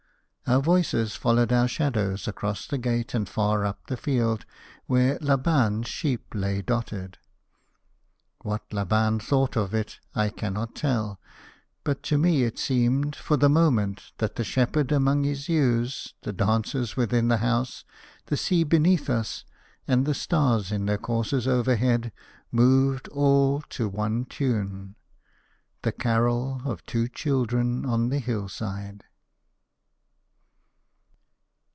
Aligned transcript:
Our 0.47 0.61
voices 0.61 1.15
followed 1.15 1.53
our 1.53 1.69
shadows 1.69 2.27
across 2.27 2.67
the 2.67 2.77
gate 2.77 3.13
and 3.13 3.29
far 3.29 3.65
up 3.65 3.87
the 3.87 3.95
field, 3.95 4.43
where 4.85 5.17
Laban's 5.21 5.87
sheep 5.87 6.25
lay 6.35 6.61
dotted. 6.61 7.17
What 8.41 8.73
Laban 8.73 9.21
thought 9.21 9.55
of 9.55 9.73
it 9.73 9.99
I 10.13 10.27
cannot 10.27 10.75
tell: 10.75 11.21
but 11.85 12.03
to 12.03 12.17
me 12.17 12.43
it 12.43 12.59
seemed, 12.59 13.15
for 13.15 13.37
the 13.37 13.47
moment, 13.47 14.11
that 14.17 14.35
the 14.35 14.43
shepherd 14.43 14.91
among 14.91 15.23
his 15.23 15.47
ewes, 15.47 16.15
the 16.23 16.33
dancers 16.33 16.97
within 16.97 17.29
the 17.29 17.37
house, 17.37 17.85
the 18.25 18.35
sea 18.35 18.65
beneath 18.65 19.09
us, 19.09 19.45
and 19.87 20.05
the 20.05 20.13
stars 20.13 20.69
in 20.69 20.85
their 20.85 20.97
courses 20.97 21.47
overhead 21.47 22.11
moved 22.51 23.07
all 23.07 23.61
to 23.69 23.87
one 23.87 24.25
tune, 24.25 24.95
the 25.83 25.93
carol 25.93 26.61
of 26.65 26.85
two 26.85 27.07
children 27.07 27.85
on 27.85 28.09
the 28.09 28.19
hill 28.19 28.49
side. 28.49 29.05